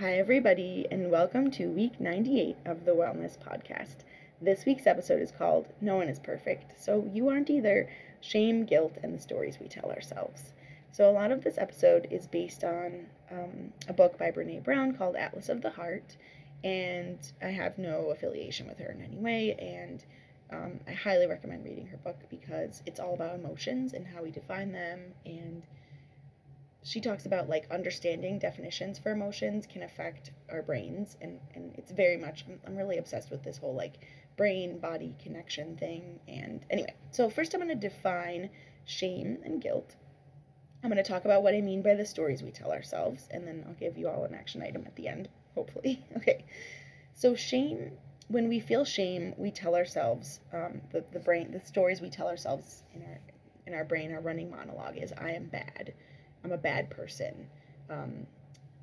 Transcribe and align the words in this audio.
Hi, 0.00 0.16
everybody, 0.16 0.86
and 0.92 1.10
welcome 1.10 1.50
to 1.50 1.66
week 1.66 2.00
98 2.00 2.56
of 2.64 2.84
the 2.84 2.92
Wellness 2.92 3.36
Podcast. 3.36 4.04
This 4.40 4.64
week's 4.64 4.86
episode 4.86 5.20
is 5.20 5.32
called 5.32 5.66
No 5.80 5.96
One 5.96 6.06
is 6.06 6.20
Perfect, 6.20 6.80
so 6.80 7.10
you 7.12 7.28
aren't 7.28 7.50
either 7.50 7.90
shame, 8.20 8.64
guilt, 8.64 8.96
and 9.02 9.12
the 9.12 9.18
stories 9.20 9.58
we 9.60 9.66
tell 9.66 9.90
ourselves. 9.90 10.52
So, 10.92 11.10
a 11.10 11.10
lot 11.10 11.32
of 11.32 11.42
this 11.42 11.58
episode 11.58 12.06
is 12.12 12.28
based 12.28 12.62
on 12.62 13.06
um, 13.32 13.72
a 13.88 13.92
book 13.92 14.16
by 14.16 14.30
Brene 14.30 14.62
Brown 14.62 14.94
called 14.94 15.16
Atlas 15.16 15.48
of 15.48 15.62
the 15.62 15.70
Heart, 15.70 16.16
and 16.62 17.18
I 17.42 17.48
have 17.48 17.76
no 17.76 18.12
affiliation 18.12 18.68
with 18.68 18.78
her 18.78 18.92
in 18.92 19.02
any 19.02 19.16
way, 19.16 19.54
and 19.54 20.04
um, 20.52 20.78
I 20.86 20.92
highly 20.92 21.26
recommend 21.26 21.64
reading 21.64 21.88
her 21.88 21.96
book 21.96 22.20
because 22.30 22.84
it's 22.86 23.00
all 23.00 23.14
about 23.14 23.34
emotions 23.34 23.94
and 23.94 24.06
how 24.06 24.22
we 24.22 24.30
define 24.30 24.70
them 24.70 25.00
and 25.26 25.64
she 26.88 27.02
talks 27.02 27.26
about 27.26 27.50
like 27.50 27.70
understanding 27.70 28.38
definitions 28.38 28.98
for 28.98 29.10
emotions 29.10 29.66
can 29.66 29.82
affect 29.82 30.30
our 30.50 30.62
brains 30.62 31.18
and 31.20 31.38
and 31.54 31.74
it's 31.76 31.92
very 31.92 32.16
much 32.16 32.44
I'm, 32.48 32.58
I'm 32.66 32.76
really 32.76 32.96
obsessed 32.96 33.30
with 33.30 33.42
this 33.42 33.58
whole 33.58 33.74
like 33.74 33.96
brain 34.38 34.78
body 34.78 35.14
connection 35.22 35.76
thing 35.76 36.18
and 36.26 36.64
anyway 36.70 36.94
so 37.10 37.28
first 37.28 37.52
i'm 37.52 37.60
going 37.60 37.78
to 37.78 37.88
define 37.88 38.48
shame 38.86 39.36
and 39.44 39.60
guilt. 39.60 39.96
I'm 40.82 40.88
going 40.90 41.02
to 41.02 41.08
talk 41.08 41.26
about 41.26 41.42
what 41.42 41.54
i 41.54 41.60
mean 41.60 41.82
by 41.82 41.94
the 41.94 42.06
stories 42.06 42.42
we 42.42 42.50
tell 42.50 42.72
ourselves 42.72 43.28
and 43.30 43.46
then 43.46 43.64
i'll 43.66 43.74
give 43.74 43.98
you 43.98 44.08
all 44.08 44.24
an 44.24 44.34
action 44.34 44.62
item 44.62 44.84
at 44.86 44.96
the 44.96 45.08
end 45.08 45.28
hopefully. 45.54 46.02
Okay. 46.16 46.44
So 47.14 47.34
shame 47.34 47.92
when 48.28 48.48
we 48.48 48.60
feel 48.60 48.84
shame 48.84 49.34
we 49.36 49.50
tell 49.50 49.74
ourselves 49.74 50.40
um, 50.52 50.80
the, 50.92 51.04
the 51.12 51.18
brain 51.18 51.50
the 51.50 51.60
stories 51.60 52.00
we 52.00 52.08
tell 52.08 52.28
ourselves 52.28 52.84
in 52.94 53.02
our 53.02 53.20
in 53.66 53.74
our 53.74 53.84
brain 53.84 54.12
our 54.12 54.20
running 54.20 54.50
monologue 54.50 54.96
is 54.96 55.12
i 55.18 55.32
am 55.32 55.46
bad 55.46 55.92
I'm 56.44 56.52
a 56.52 56.58
bad 56.58 56.90
person. 56.90 57.48
Um, 57.90 58.26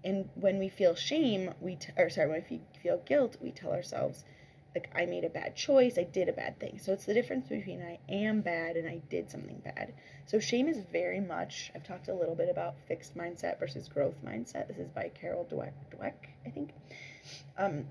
and 0.04 0.30
when 0.36 0.60
we 0.60 0.70
feel 0.70 0.96
shame, 0.96 1.54
we 1.60 1.76
t- 1.76 1.94
or 1.98 2.10
sorry, 2.10 2.30
when 2.30 2.46
we 2.50 2.62
feel 2.82 3.02
guilt, 3.06 3.38
we 3.42 3.52
tell 3.52 3.72
ourselves 3.72 4.24
like 4.76 4.90
I 4.94 5.06
made 5.06 5.24
a 5.24 5.30
bad 5.30 5.56
choice, 5.56 5.98
I 5.98 6.04
did 6.04 6.28
a 6.28 6.34
bad 6.34 6.60
thing. 6.60 6.80
So 6.80 6.92
it's 6.92 7.06
the 7.06 7.14
difference 7.14 7.48
between 7.48 7.82
I 7.82 7.98
am 8.12 8.42
bad 8.42 8.76
and 8.76 8.88
I 8.88 9.02
did 9.10 9.32
something 9.32 9.62
bad. 9.64 9.94
So 10.26 10.40
shame 10.40 10.68
is 10.68 10.80
very 10.92 11.22
much 11.22 11.72
I've 11.74 11.84
talked 11.84 12.10
a 12.10 12.14
little 12.14 12.36
bit 12.36 12.50
about 12.50 12.76
fixed 12.88 13.18
mindset 13.18 13.58
versus 13.58 13.88
growth 13.88 14.24
mindset. 14.24 14.68
This 14.68 14.78
is 14.78 14.90
by 14.90 15.12
Carol 15.20 15.48
Dweck, 15.50 15.72
Dweck 15.96 16.30
I 16.46 16.50
think. 16.50 16.72
Um, 17.58 17.86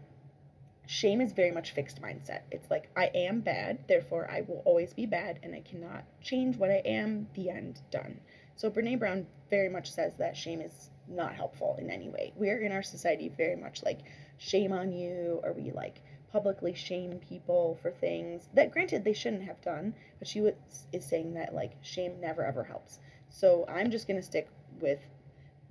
shame 0.86 1.20
is 1.20 1.32
very 1.32 1.50
much 1.50 1.72
fixed 1.72 2.00
mindset. 2.02 2.42
It's 2.50 2.70
like 2.70 2.90
I 2.96 3.10
am 3.14 3.40
bad, 3.40 3.78
therefore 3.88 4.30
I 4.30 4.42
will 4.42 4.62
always 4.64 4.92
be 4.92 5.06
bad 5.06 5.38
and 5.42 5.54
I 5.54 5.60
cannot 5.60 6.04
change 6.22 6.56
what 6.56 6.70
I 6.70 6.82
am. 6.84 7.28
The 7.34 7.50
end, 7.50 7.80
done. 7.90 8.20
So 8.56 8.70
Brene 8.70 8.98
Brown 8.98 9.26
very 9.50 9.68
much 9.68 9.90
says 9.90 10.14
that 10.18 10.36
shame 10.36 10.60
is 10.60 10.90
not 11.08 11.34
helpful 11.34 11.76
in 11.78 11.90
any 11.90 12.08
way. 12.08 12.32
We're 12.36 12.60
in 12.60 12.72
our 12.72 12.82
society 12.82 13.32
very 13.36 13.56
much 13.56 13.82
like 13.82 14.00
shame 14.38 14.72
on 14.72 14.92
you, 14.92 15.40
or 15.42 15.52
we 15.52 15.70
like 15.70 16.00
publicly 16.32 16.74
shame 16.74 17.20
people 17.28 17.78
for 17.80 17.90
things 17.90 18.48
that 18.54 18.72
granted 18.72 19.04
they 19.04 19.12
shouldn't 19.12 19.44
have 19.44 19.60
done, 19.60 19.94
but 20.18 20.26
she 20.26 20.40
was, 20.40 20.54
is 20.92 21.04
saying 21.04 21.34
that 21.34 21.54
like 21.54 21.72
shame 21.82 22.20
never 22.20 22.44
ever 22.44 22.64
helps. 22.64 22.98
So 23.28 23.64
I'm 23.68 23.90
just 23.90 24.06
going 24.06 24.18
to 24.18 24.26
stick 24.26 24.48
with 24.80 25.00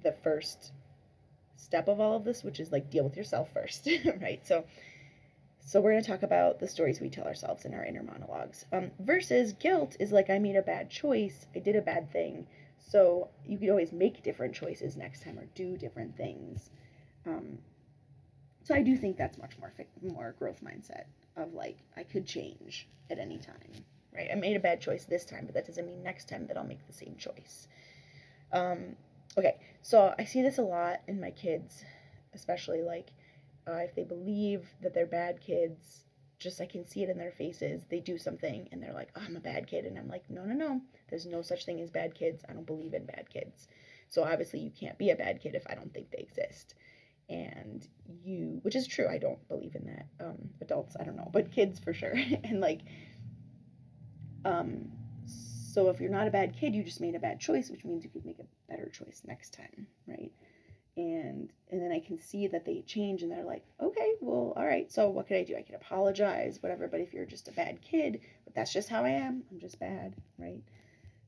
the 0.03 0.11
first 0.23 0.72
step 1.55 1.88
of 1.88 2.00
all 2.00 2.16
of 2.16 2.23
this, 2.23 2.44
which 2.44 2.59
is 2.59 2.72
like 2.72 2.89
deal 2.89 3.03
with 3.03 3.17
yourself 3.17 3.52
first, 3.53 3.88
right? 4.22 4.45
So 4.45 4.66
so 5.64 5.80
we're 5.80 5.92
going 5.92 6.03
to 6.03 6.09
talk 6.09 6.23
about 6.23 6.59
the 6.59 6.67
stories 6.67 7.00
we 7.00 7.09
tell 7.09 7.25
ourselves 7.25 7.66
in 7.66 7.73
our 7.73 7.86
inner 7.86 8.03
monologues. 8.03 8.66
Um, 8.73 8.92
versus 9.00 9.53
guilt 9.53 9.95
is 10.00 10.11
like 10.11 10.30
I 10.30 10.38
made 10.39 10.55
a 10.55 10.61
bad 10.61 10.89
choice, 10.89 11.45
I 11.55 11.59
did 11.59 11.75
a 11.75 11.81
bad 11.81 12.11
thing. 12.11 12.47
So 12.78 13.30
you 13.45 13.58
could 13.58 13.70
always 13.70 13.94
make 13.94 14.23
different 14.23 14.53
choices 14.53 14.97
next 14.97 15.23
time 15.23 15.39
or 15.39 15.45
do 15.55 15.78
different 15.78 16.17
things. 16.17 16.70
Um, 17.25 17.59
so 18.64 18.75
I 18.75 18.81
do 18.81 18.95
think 18.95 19.17
that's 19.17 19.38
much 19.38 19.58
more 19.59 19.73
more 20.02 20.36
growth 20.38 20.61
mindset 20.64 21.05
of 21.36 21.53
like 21.53 21.77
I 21.95 22.03
could 22.03 22.25
change 22.25 22.88
at 23.09 23.20
any 23.20 23.38
time, 23.38 23.83
right? 24.14 24.30
I 24.31 24.36
made 24.36 24.55
a 24.55 24.59
bad 24.59 24.81
choice 24.81 25.05
this 25.05 25.26
time, 25.26 25.45
but 25.45 25.54
that 25.55 25.66
doesn't 25.66 25.86
mean 25.86 26.04
next 26.04 26.30
time 26.30 26.48
that 26.48 26.58
I'll 26.58 26.64
make 26.66 26.86
the 26.87 26.93
same 26.93 27.16
choice. 27.17 27.67
Um, 28.52 28.95
okay, 29.37 29.58
so 29.82 30.14
I 30.17 30.26
see 30.26 30.42
this 30.42 30.58
a 30.58 30.61
lot 30.61 31.02
in 31.08 31.20
my 31.20 31.32
kids, 31.32 31.83
especially 32.33 32.82
like 32.82 33.11
uh, 33.67 33.77
if 33.77 33.95
they 33.95 34.03
believe 34.03 34.67
that 34.81 34.93
they're 34.93 35.05
bad 35.05 35.39
kids 35.41 36.03
just 36.43 36.61
I 36.61 36.65
can 36.65 36.85
see 36.85 37.01
it 37.01 37.09
in 37.09 37.17
their 37.17 37.31
faces. 37.31 37.83
They 37.89 38.01
do 38.01 38.17
something 38.17 38.67
and 38.71 38.83
they're 38.83 38.93
like, 38.93 39.09
oh, 39.15 39.21
I'm 39.25 39.37
a 39.37 39.39
bad 39.39 39.67
kid. 39.67 39.85
And 39.85 39.97
I'm 39.97 40.09
like, 40.09 40.29
no, 40.29 40.43
no, 40.43 40.53
no. 40.53 40.81
There's 41.09 41.25
no 41.25 41.41
such 41.41 41.65
thing 41.65 41.79
as 41.79 41.89
bad 41.89 42.13
kids. 42.13 42.43
I 42.47 42.53
don't 42.53 42.67
believe 42.67 42.93
in 42.93 43.05
bad 43.05 43.29
kids. 43.31 43.67
So 44.09 44.23
obviously, 44.23 44.59
you 44.59 44.69
can't 44.69 44.97
be 44.97 45.09
a 45.09 45.15
bad 45.15 45.41
kid 45.41 45.55
if 45.55 45.63
I 45.67 45.73
don't 45.73 45.91
think 45.93 46.11
they 46.11 46.19
exist. 46.19 46.75
And 47.29 47.87
you, 48.23 48.59
which 48.61 48.75
is 48.75 48.85
true, 48.85 49.07
I 49.07 49.17
don't 49.17 49.47
believe 49.47 49.75
in 49.75 49.85
that. 49.85 50.05
Um, 50.23 50.49
adults, 50.61 50.95
I 50.99 51.03
don't 51.03 51.15
know, 51.15 51.30
but 51.31 51.51
kids 51.51 51.80
for 51.80 51.93
sure. 51.93 52.13
and 52.43 52.59
like, 52.59 52.81
um, 54.43 54.91
so 55.25 55.89
if 55.89 55.99
you're 56.01 56.11
not 56.11 56.27
a 56.27 56.31
bad 56.31 56.55
kid, 56.59 56.75
you 56.75 56.83
just 56.83 57.01
made 57.01 57.15
a 57.15 57.19
bad 57.19 57.39
choice, 57.39 57.69
which 57.69 57.85
means 57.85 58.03
you 58.03 58.09
could 58.09 58.25
make 58.25 58.39
a 58.39 58.71
better 58.71 58.89
choice 58.89 59.21
next 59.25 59.53
time, 59.53 59.87
right? 60.07 60.31
And 60.95 61.52
and 61.71 61.81
then 61.81 61.92
I 61.92 61.99
can 61.99 62.20
see 62.20 62.48
that 62.48 62.65
they 62.65 62.81
change 62.81 63.23
and 63.23 63.31
they're 63.31 63.43
like, 63.43 63.64
okay, 63.81 64.14
well, 64.21 64.54
all 64.55 64.65
right, 64.65 64.92
so 64.92 65.09
what 65.09 65.27
could 65.27 65.37
I 65.37 65.43
do? 65.43 65.55
I 65.55 65.64
could 65.64 65.76
apologize, 65.76 66.61
whatever. 66.61 66.87
But 66.87 67.02
if 67.02 67.14
you're 67.14 67.26
just 67.26 67.48
a 67.48 67.52
bad 67.52 67.81
kid, 67.81 68.21
but 68.45 68.54
that's 68.54 68.71
just 68.71 68.89
how 68.89 69.04
I 69.04 69.09
am. 69.09 69.43
I'm 69.52 69.59
just 69.59 69.80
bad, 69.80 70.15
right? 70.37 70.61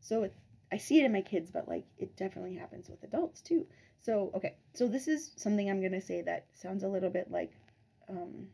So 0.02 0.30
I 0.72 0.78
see 0.78 1.00
it 1.00 1.06
in 1.06 1.14
my 1.14 1.22
kids, 1.22 1.50
but 1.52 1.68
like 1.68 1.86
it 1.98 2.16
definitely 2.16 2.56
happens 2.56 2.90
with 2.90 3.03
adults 3.03 3.42
too. 3.42 3.66
So 4.02 4.31
okay, 4.36 4.56
so 4.74 4.88
this 4.88 5.08
is 5.08 5.31
something 5.36 5.70
I'm 5.70 5.82
gonna 5.82 6.02
say 6.02 6.22
that 6.22 6.46
sounds 6.53 6.84
a 6.84 6.88
little 6.88 7.09
bit 7.09 7.32
like, 7.32 7.52
um, 8.08 8.47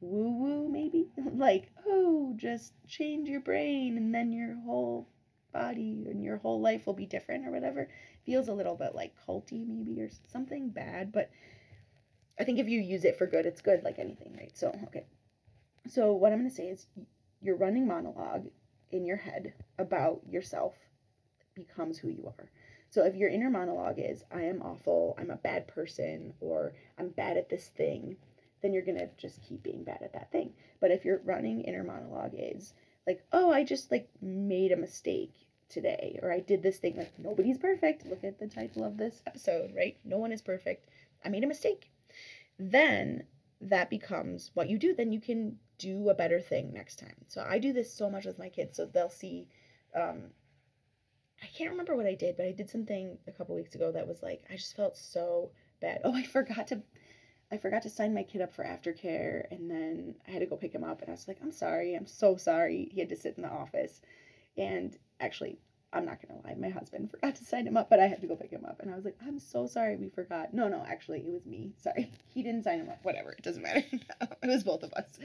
woo 0.00 0.30
woo 0.30 0.68
maybe, 0.68 1.08
like 1.34 1.72
oh, 1.86 2.34
just 2.36 2.72
change 2.86 3.28
your 3.28 3.40
brain 3.40 3.96
and 3.96 4.14
then 4.14 4.32
your 4.32 4.54
whole 4.64 5.08
body 5.52 6.06
and 6.08 6.22
your 6.22 6.36
whole 6.36 6.60
life 6.60 6.86
will 6.86 6.94
be 6.94 7.06
different 7.06 7.46
or 7.46 7.50
whatever 7.50 7.88
feels 8.26 8.48
a 8.48 8.52
little 8.52 8.74
bit 8.74 8.94
like 8.94 9.14
culty 9.26 9.66
maybe 9.66 10.00
or 10.00 10.10
something 10.26 10.68
bad, 10.68 11.12
but 11.12 11.30
I 12.38 12.44
think 12.44 12.58
if 12.58 12.68
you 12.68 12.80
use 12.80 13.04
it 13.04 13.16
for 13.16 13.26
good, 13.26 13.46
it's 13.46 13.62
good 13.62 13.82
like 13.82 13.98
anything, 13.98 14.36
right? 14.36 14.56
So, 14.56 14.76
okay. 14.88 15.06
So, 15.88 16.12
what 16.12 16.32
I'm 16.32 16.40
going 16.40 16.50
to 16.50 16.54
say 16.54 16.68
is 16.68 16.86
your 17.40 17.56
running 17.56 17.86
monologue 17.86 18.48
in 18.90 19.06
your 19.06 19.16
head 19.16 19.54
about 19.78 20.20
yourself 20.28 20.74
becomes 21.54 21.98
who 21.98 22.08
you 22.08 22.26
are. 22.26 22.50
So, 22.90 23.04
if 23.04 23.14
your 23.14 23.30
inner 23.30 23.48
monologue 23.48 23.98
is, 23.98 24.24
I 24.34 24.42
am 24.42 24.60
awful, 24.60 25.16
I'm 25.18 25.30
a 25.30 25.36
bad 25.36 25.68
person, 25.68 26.34
or 26.40 26.74
I'm 26.98 27.10
bad 27.10 27.36
at 27.36 27.48
this 27.48 27.68
thing, 27.68 28.16
then 28.60 28.72
you're 28.72 28.84
going 28.84 28.98
to 28.98 29.08
just 29.16 29.42
keep 29.42 29.62
being 29.62 29.84
bad 29.84 30.02
at 30.02 30.12
that 30.12 30.32
thing. 30.32 30.52
But 30.80 30.90
if 30.90 31.04
your 31.04 31.20
running 31.24 31.62
inner 31.62 31.84
monologue 31.84 32.34
is, 32.34 32.74
like, 33.06 33.24
oh, 33.32 33.52
I 33.52 33.64
just 33.64 33.90
like 33.92 34.08
made 34.20 34.72
a 34.72 34.76
mistake 34.76 35.45
today 35.68 36.18
or 36.22 36.32
I 36.32 36.40
did 36.40 36.62
this 36.62 36.78
thing 36.78 36.96
like 36.96 37.18
nobody's 37.18 37.58
perfect. 37.58 38.06
Look 38.06 38.24
at 38.24 38.38
the 38.38 38.46
title 38.46 38.84
of 38.84 38.96
this 38.96 39.22
episode, 39.26 39.72
right? 39.76 39.96
No 40.04 40.18
one 40.18 40.32
is 40.32 40.42
perfect. 40.42 40.88
I 41.24 41.28
made 41.28 41.44
a 41.44 41.48
mistake. 41.48 41.90
Then 42.58 43.24
that 43.60 43.90
becomes 43.90 44.50
what 44.54 44.68
you 44.68 44.78
do. 44.78 44.94
Then 44.94 45.12
you 45.12 45.20
can 45.20 45.56
do 45.78 46.08
a 46.08 46.14
better 46.14 46.40
thing 46.40 46.72
next 46.72 46.98
time. 46.98 47.16
So 47.28 47.44
I 47.48 47.58
do 47.58 47.72
this 47.72 47.92
so 47.92 48.08
much 48.10 48.24
with 48.24 48.38
my 48.38 48.48
kids. 48.48 48.76
So 48.76 48.86
they'll 48.86 49.10
see 49.10 49.48
um 49.94 50.30
I 51.42 51.46
can't 51.46 51.70
remember 51.70 51.96
what 51.96 52.06
I 52.06 52.14
did, 52.14 52.36
but 52.36 52.46
I 52.46 52.52
did 52.52 52.70
something 52.70 53.18
a 53.26 53.32
couple 53.32 53.54
weeks 53.54 53.74
ago 53.74 53.92
that 53.92 54.08
was 54.08 54.22
like 54.22 54.44
I 54.50 54.56
just 54.56 54.76
felt 54.76 54.96
so 54.96 55.50
bad. 55.80 56.00
Oh, 56.04 56.14
I 56.14 56.22
forgot 56.22 56.68
to 56.68 56.82
I 57.50 57.58
forgot 57.58 57.82
to 57.82 57.90
sign 57.90 58.14
my 58.14 58.24
kid 58.24 58.40
up 58.40 58.54
for 58.54 58.64
aftercare 58.64 59.44
and 59.50 59.70
then 59.70 60.16
I 60.26 60.32
had 60.32 60.40
to 60.40 60.46
go 60.46 60.56
pick 60.56 60.74
him 60.74 60.82
up 60.82 61.00
and 61.00 61.10
I 61.10 61.12
was 61.12 61.28
like, 61.28 61.38
I'm 61.42 61.52
sorry, 61.52 61.94
I'm 61.94 62.06
so 62.06 62.36
sorry. 62.36 62.88
He 62.92 63.00
had 63.00 63.08
to 63.10 63.16
sit 63.16 63.36
in 63.36 63.42
the 63.42 63.48
office. 63.48 64.00
And 64.56 64.96
actually, 65.20 65.58
I'm 65.92 66.04
not 66.04 66.18
gonna 66.20 66.40
lie, 66.44 66.54
my 66.54 66.68
husband 66.68 67.10
forgot 67.12 67.36
to 67.36 67.44
sign 67.44 67.66
him 67.66 67.76
up, 67.76 67.88
but 67.88 68.00
I 68.00 68.06
had 68.06 68.20
to 68.20 68.26
go 68.26 68.36
pick 68.36 68.50
him 68.50 68.64
up. 68.64 68.80
And 68.80 68.90
I 68.90 68.96
was 68.96 69.04
like, 69.04 69.16
I'm 69.26 69.38
so 69.38 69.66
sorry 69.66 69.96
we 69.96 70.08
forgot. 70.08 70.52
No, 70.52 70.68
no, 70.68 70.84
actually, 70.86 71.20
it 71.20 71.32
was 71.32 71.46
me. 71.46 71.72
Sorry. 71.82 72.10
He 72.28 72.42
didn't 72.42 72.64
sign 72.64 72.80
him 72.80 72.88
up. 72.90 72.98
Whatever, 73.02 73.32
it 73.32 73.42
doesn't 73.42 73.62
matter. 73.62 73.82
it 73.92 74.46
was 74.46 74.64
both 74.64 74.82
of 74.82 74.92
us. 74.92 75.18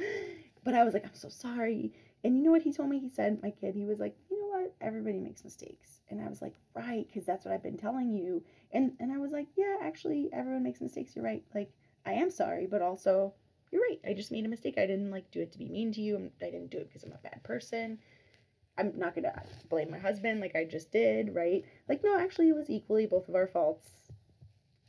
But 0.64 0.76
I 0.76 0.84
was 0.84 0.94
like, 0.94 1.06
I'm 1.06 1.14
so 1.14 1.30
sorry. 1.30 1.92
And 2.24 2.38
you 2.38 2.44
know 2.44 2.52
what 2.52 2.62
he 2.62 2.72
told 2.72 2.90
me? 2.90 3.00
He 3.00 3.10
said, 3.10 3.42
my 3.42 3.50
kid, 3.52 3.76
he 3.76 3.86
was 3.86 4.00
like, 4.00 4.16
you 4.30 4.40
know 4.40 4.60
what? 4.60 4.74
Everybody 4.80 5.20
makes 5.20 5.44
mistakes. 5.44 6.02
And 6.10 6.22
I 6.22 6.28
was 6.28 6.42
like, 6.42 6.54
right, 6.76 7.08
because 7.08 7.26
that's 7.26 7.46
what 7.46 7.54
I've 7.54 7.64
been 7.64 7.78
telling 7.78 8.14
you. 8.14 8.44
And 8.72 8.92
and 9.00 9.12
I 9.12 9.18
was 9.18 9.32
like, 9.32 9.48
yeah, 9.58 9.78
actually, 9.82 10.30
everyone 10.32 10.64
makes 10.64 10.82
mistakes. 10.82 11.16
You're 11.16 11.26
right. 11.26 11.44
Like, 11.56 11.72
I 12.06 12.14
am 12.14 12.30
sorry, 12.30 12.68
but 12.68 12.82
also, 12.82 13.34
you're 13.72 13.82
right. 13.82 14.00
I 14.08 14.14
just 14.14 14.32
made 14.32 14.46
a 14.46 14.50
mistake. 14.50 14.76
I 14.78 14.86
didn't 14.86 15.10
like 15.12 15.32
do 15.32 15.42
it 15.42 15.52
to 15.54 15.58
be 15.58 15.68
mean 15.70 15.92
to 15.94 16.02
you. 16.02 16.32
I 16.42 16.46
didn't 16.46 16.70
do 16.70 16.78
it 16.78 16.90
because 16.90 17.04
I'm 17.04 17.14
a 17.14 17.18
bad 17.30 17.42
person. 17.44 17.98
I'm 18.78 18.94
not 18.98 19.16
gonna 19.16 19.34
blame 19.70 19.92
my 19.92 20.00
husband 20.00 20.40
like 20.42 20.56
I 20.56 20.66
just 20.66 20.92
did, 20.92 21.36
right? 21.36 21.64
Like, 21.90 22.04
no, 22.04 22.18
actually, 22.18 22.50
it 22.50 22.56
was 22.56 22.70
equally 22.70 23.06
both 23.06 23.28
of 23.30 23.36
our 23.36 23.48
faults. 23.48 23.90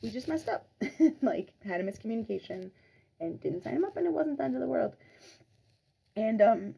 We 0.02 0.10
just 0.10 0.28
messed 0.28 0.48
up, 0.48 0.68
like 1.22 1.52
had 1.64 1.80
a 1.80 1.84
miscommunication, 1.84 2.70
and 3.20 3.40
didn't 3.40 3.62
sign 3.62 3.76
him 3.76 3.84
up, 3.84 3.96
and 3.96 4.06
it 4.06 4.12
wasn't 4.12 4.38
the 4.38 4.44
end 4.44 4.54
of 4.54 4.60
the 4.60 4.66
world. 4.66 4.94
And 6.16 6.42
um, 6.42 6.74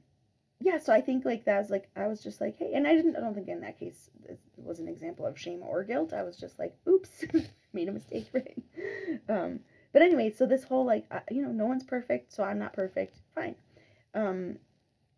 yeah, 0.61 0.79
so 0.79 0.93
I 0.93 1.01
think 1.01 1.25
like 1.25 1.45
that's 1.45 1.71
like 1.71 1.89
I 1.97 2.07
was 2.07 2.23
just 2.23 2.41
like, 2.41 2.57
hey, 2.57 2.73
and 2.75 2.87
I 2.87 2.95
didn't, 2.95 3.17
I 3.17 3.21
don't 3.21 3.35
think 3.35 3.49
in 3.49 3.61
that 3.61 3.79
case 3.79 4.11
it 4.29 4.39
was 4.57 4.79
an 4.79 4.89
example 4.89 5.27
of 5.27 5.39
shame 5.39 5.63
or 5.63 5.85
guilt. 5.85 6.13
I 6.13 6.23
was 6.23 6.37
just 6.37 6.59
like, 6.59 6.75
oops, 6.89 7.11
made 7.73 7.89
a 7.89 7.93
mistake, 7.93 8.29
right? 8.33 8.59
Um, 9.29 9.61
but 9.93 10.03
anyway, 10.03 10.33
so 10.37 10.47
this 10.47 10.65
whole 10.65 10.85
like, 10.85 11.07
uh, 11.11 11.21
you 11.31 11.43
know, 11.43 11.53
no 11.53 11.67
one's 11.67 11.85
perfect, 11.85 12.33
so 12.33 12.43
I'm 12.43 12.59
not 12.59 12.73
perfect. 12.73 13.19
Fine. 13.35 13.57
Um, 14.15 14.59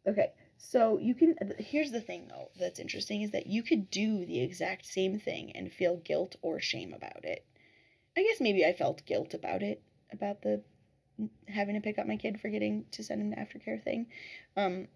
okay. 0.07 0.33
So 0.59 0.99
you 0.99 1.15
can. 1.15 1.37
Here's 1.59 1.93
the 1.93 2.01
thing 2.01 2.29
though 2.29 2.51
that's 2.59 2.81
interesting 2.81 3.23
is 3.23 3.31
that 3.31 3.47
you 3.47 3.63
could 3.63 3.91
do 3.91 4.25
the 4.25 4.41
exact 4.41 4.87
same 4.87 5.19
thing 5.19 5.53
and 5.53 5.73
feel 5.73 5.97
guilt 5.97 6.37
or 6.43 6.61
shame 6.61 6.93
about 6.93 7.25
it. 7.25 7.45
I 8.17 8.23
guess 8.23 8.41
maybe 8.41 8.65
I 8.65 8.73
felt 8.73 9.05
guilt 9.05 9.35
about 9.35 9.63
it 9.63 9.83
about 10.11 10.43
the 10.43 10.63
having 11.49 11.75
to 11.75 11.81
pick 11.81 11.99
up 11.99 12.07
my 12.07 12.17
kid, 12.17 12.41
forgetting 12.41 12.87
to 12.93 13.03
send 13.03 13.21
him 13.21 13.31
to 13.31 13.37
aftercare 13.37 13.83
thing. 13.83 14.07
Um, 14.57 14.89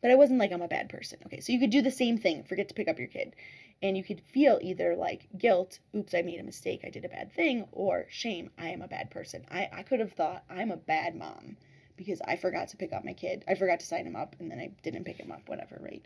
but 0.00 0.10
I 0.10 0.16
wasn't 0.16 0.38
like 0.38 0.52
I'm 0.52 0.62
a 0.62 0.68
bad 0.68 0.88
person. 0.88 1.18
Okay, 1.26 1.40
so 1.40 1.52
you 1.52 1.58
could 1.58 1.70
do 1.70 1.82
the 1.82 1.90
same 1.90 2.18
thing, 2.18 2.44
forget 2.44 2.68
to 2.68 2.74
pick 2.74 2.88
up 2.88 2.98
your 2.98 3.08
kid, 3.08 3.34
and 3.82 3.96
you 3.96 4.04
could 4.04 4.20
feel 4.20 4.58
either 4.62 4.94
like 4.94 5.28
guilt, 5.36 5.80
oops, 5.94 6.14
I 6.14 6.22
made 6.22 6.40
a 6.40 6.44
mistake, 6.44 6.82
I 6.84 6.90
did 6.90 7.04
a 7.04 7.08
bad 7.08 7.32
thing, 7.32 7.66
or 7.72 8.06
shame, 8.08 8.50
I 8.58 8.68
am 8.68 8.82
a 8.82 8.88
bad 8.88 9.10
person. 9.10 9.44
I, 9.50 9.68
I 9.72 9.82
could 9.82 10.00
have 10.00 10.12
thought 10.12 10.44
I'm 10.48 10.70
a 10.70 10.76
bad 10.76 11.16
mom 11.16 11.56
because 11.98 12.22
I 12.26 12.36
forgot 12.36 12.68
to 12.68 12.78
pick 12.78 12.94
up 12.94 13.04
my 13.04 13.12
kid. 13.12 13.44
I 13.46 13.54
forgot 13.54 13.80
to 13.80 13.86
sign 13.86 14.06
him 14.06 14.16
up 14.16 14.36
and 14.38 14.50
then 14.50 14.58
I 14.58 14.70
didn't 14.82 15.04
pick 15.04 15.18
him 15.18 15.30
up, 15.30 15.42
whatever, 15.46 15.78
right? 15.80 16.02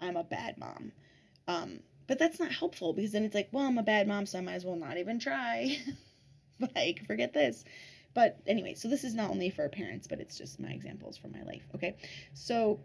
I'm 0.00 0.16
a 0.16 0.22
bad 0.22 0.58
mom. 0.58 0.92
Um, 1.48 1.80
but 2.06 2.18
that's 2.18 2.38
not 2.38 2.52
helpful 2.52 2.92
because 2.92 3.12
then 3.12 3.24
it's 3.24 3.34
like, 3.34 3.48
well, 3.50 3.66
I'm 3.66 3.78
a 3.78 3.82
bad 3.82 4.06
mom, 4.06 4.26
so 4.26 4.38
I 4.38 4.42
might 4.42 4.54
as 4.54 4.64
well 4.64 4.76
not 4.76 4.98
even 4.98 5.18
try. 5.18 5.76
like, 6.76 7.04
forget 7.06 7.32
this. 7.32 7.64
But 8.14 8.38
anyway, 8.46 8.74
so 8.74 8.88
this 8.88 9.04
is 9.04 9.14
not 9.14 9.30
only 9.30 9.50
for 9.50 9.68
parents, 9.68 10.06
but 10.06 10.20
it's 10.20 10.36
just 10.36 10.60
my 10.60 10.70
examples 10.70 11.16
from 11.16 11.32
my 11.32 11.42
life. 11.42 11.62
Okay. 11.74 11.96
So 12.34 12.80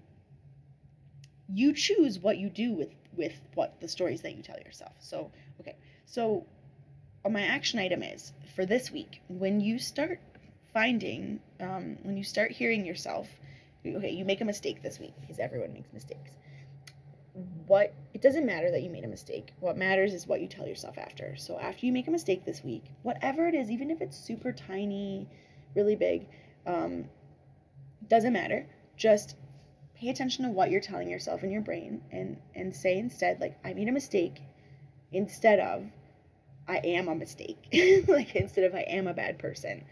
you 1.48 1.74
choose 1.74 2.20
what 2.20 2.38
you 2.38 2.50
do 2.50 2.74
with 2.74 2.96
with 3.16 3.34
what 3.54 3.80
the 3.80 3.88
stories 3.88 4.22
that 4.22 4.36
you 4.36 4.44
tell 4.44 4.60
yourself. 4.60 4.94
So, 5.00 5.32
okay. 5.60 5.76
So 6.06 6.46
my 7.30 7.44
action 7.44 7.80
item 7.80 8.04
is 8.04 8.34
for 8.56 8.66
this 8.66 8.92
week 8.92 9.22
when 9.28 9.60
you 9.60 9.80
start 9.80 10.20
finding 10.76 11.40
um, 11.62 11.98
when 12.04 12.18
you 12.18 12.24
start 12.24 12.52
hearing 12.52 12.86
yourself 12.86 13.30
okay 13.88 14.12
you 14.12 14.26
make 14.26 14.42
a 14.42 14.46
mistake 14.46 14.84
this 14.84 15.00
week 15.00 15.14
because 15.22 15.40
everyone 15.40 15.72
makes 15.74 15.92
mistakes. 15.94 16.32
What 17.66 17.94
it 18.14 18.22
doesn't 18.22 18.46
matter 18.46 18.70
that 18.72 18.82
you 18.84 18.90
made 18.90 19.06
a 19.06 19.08
mistake. 19.08 19.54
What 19.60 19.78
matters 19.78 20.14
is 20.14 20.28
what 20.28 20.42
you 20.42 20.48
tell 20.48 20.68
yourself 20.68 20.98
after. 20.98 21.36
So 21.38 21.58
after 21.60 21.86
you 21.86 21.94
make 21.94 22.08
a 22.08 22.12
mistake 22.12 22.46
this 22.46 22.62
week 22.64 22.84
whatever 23.04 23.48
it 23.48 23.56
is 23.56 23.72
even 23.72 23.90
if 23.90 24.02
it's 24.02 24.18
super 24.18 24.52
tiny 24.52 25.28
really 25.76 25.96
big 25.96 26.28
um, 26.68 27.06
doesn't 28.10 28.34
matter. 28.34 28.68
Just 28.98 29.38
pay 29.96 30.10
attention 30.10 30.44
to 30.44 30.52
what 30.52 30.72
you're 30.72 30.82
telling 30.82 31.10
yourself 31.10 31.42
in 31.42 31.52
your 31.52 31.62
brain 31.62 32.02
and 32.12 32.36
and 32.54 32.76
say 32.76 32.98
instead 32.98 33.40
like 33.40 33.58
i 33.64 33.74
made 33.74 33.88
a 33.88 33.94
mistake 33.94 34.42
instead 35.14 35.58
of 35.58 35.86
i 36.68 36.78
am 36.84 37.08
a 37.08 37.16
mistake. 37.16 37.60
Like 38.10 38.36
instead 38.36 38.66
of 38.66 38.76
i 38.76 38.82
am 38.82 39.08
a 39.08 39.14
bad 39.14 39.40
person 39.40 39.86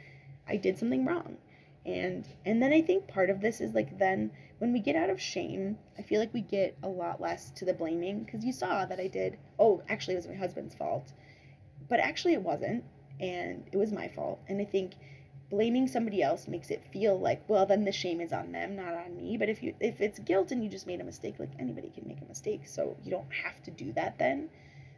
i 0.48 0.58
did 0.58 0.78
something 0.78 1.06
wrong. 1.06 1.38
And 1.86 2.26
and 2.46 2.62
then 2.62 2.72
i 2.72 2.82
think 2.82 3.08
part 3.08 3.30
of 3.30 3.42
this 3.42 3.60
is 3.60 3.74
like 3.74 3.98
then 3.98 4.32
when 4.60 4.72
we 4.72 4.80
get 4.80 4.96
out 4.96 5.10
of 5.10 5.20
shame 5.22 5.78
i 6.00 6.02
feel 6.02 6.22
like 6.22 6.34
we 6.34 6.40
get 6.40 6.78
a 6.82 6.88
lot 6.88 7.20
less 7.20 7.52
to 7.52 7.66
the 7.66 7.74
blaming 7.74 8.24
because 8.24 8.46
you 8.46 8.54
saw 8.54 8.86
that 8.86 9.02
i 9.02 9.08
did 9.08 9.38
oh 9.60 9.84
actually 9.90 10.14
it 10.14 10.18
was 10.18 10.28
my 10.28 10.36
husband's 10.36 10.76
fault. 10.76 11.12
But 11.90 12.00
actually 12.00 12.34
it 12.34 12.42
wasn't 12.42 12.86
and 13.20 13.66
it 13.72 13.78
was 13.78 13.92
my 13.92 14.08
fault. 14.08 14.40
And 14.48 14.62
i 14.62 14.66
think 14.66 14.94
blaming 15.50 15.88
somebody 15.88 16.24
else 16.24 16.48
makes 16.48 16.72
it 16.72 16.84
feel 16.92 17.20
like 17.20 17.48
well 17.48 17.66
then 17.66 17.84
the 17.84 17.92
shame 17.92 18.20
is 18.22 18.32
on 18.32 18.54
them 18.54 18.76
not 18.78 18.94
on 18.94 19.18
me. 19.18 19.36
But 19.38 19.50
if 19.50 19.62
you 19.62 19.76
if 19.82 20.00
it's 20.00 20.20
guilt 20.20 20.52
and 20.52 20.64
you 20.64 20.70
just 20.70 20.88
made 20.88 21.02
a 21.02 21.04
mistake 21.04 21.36
like 21.38 21.52
anybody 21.60 21.90
can 21.94 22.08
make 22.08 22.22
a 22.22 22.26
mistake. 22.26 22.66
So 22.66 22.96
you 23.04 23.12
don't 23.12 23.32
have 23.44 23.62
to 23.64 23.72
do 23.72 23.92
that 23.94 24.18
then. 24.18 24.50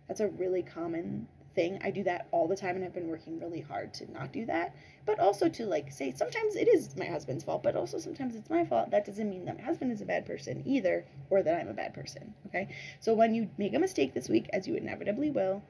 That's 0.08 0.20
a 0.20 0.28
really 0.28 0.62
common 0.62 1.28
thing. 1.56 1.80
I 1.84 1.92
do 1.92 2.04
that 2.04 2.28
all 2.32 2.48
the 2.48 2.56
time 2.56 2.76
and 2.76 2.86
I've 2.86 2.94
been 2.94 3.08
working 3.08 3.40
really 3.40 3.62
hard 3.62 3.94
to 3.96 4.12
not 4.12 4.32
do 4.32 4.46
that. 4.46 4.76
But 5.06 5.20
also 5.20 5.50
to 5.50 5.66
like 5.66 5.92
say 5.92 6.14
sometimes 6.16 6.56
it 6.56 6.68
is 6.68 6.96
my 6.96 7.06
husband's 7.06 7.44
fault, 7.44 7.64
but 7.64 7.76
also 7.76 7.98
sometimes 7.98 8.36
it's 8.36 8.50
my 8.50 8.66
fault. 8.66 8.92
That 8.92 9.06
doesn't 9.06 9.30
mean 9.30 9.46
that 9.46 9.58
my 9.58 9.64
husband 9.64 9.92
is 9.92 10.02
a 10.02 10.06
bad 10.06 10.26
person 10.26 10.64
either 10.66 11.06
or 11.30 11.42
that 11.42 11.60
I'm 11.60 11.70
a 11.70 11.74
bad 11.74 11.94
person. 11.94 12.34
Okay? 12.48 12.68
So 13.00 13.14
when 13.14 13.34
you 13.34 13.50
make 13.58 13.74
a 13.74 13.80
mistake 13.80 14.14
this 14.14 14.30
week, 14.30 14.50
as 14.54 14.68
you 14.68 14.76
inevitably 14.76 15.32
will, 15.32 15.64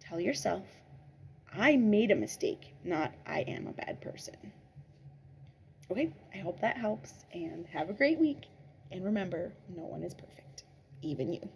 tell 0.00 0.20
yourself, 0.20 0.66
I 1.52 1.76
made 1.76 2.10
a 2.10 2.16
mistake, 2.16 2.74
not 2.84 3.12
I 3.26 3.40
am 3.40 3.66
a 3.66 3.72
bad 3.72 4.00
person. 4.00 4.36
Okay, 5.90 6.12
I 6.32 6.38
hope 6.38 6.60
that 6.60 6.76
helps 6.76 7.24
and 7.32 7.66
have 7.66 7.90
a 7.90 7.92
great 7.92 8.18
week. 8.18 8.46
And 8.92 9.04
remember, 9.04 9.52
no 9.76 9.82
one 9.82 10.04
is 10.04 10.14
perfect, 10.14 10.64
even 11.02 11.32
you. 11.32 11.48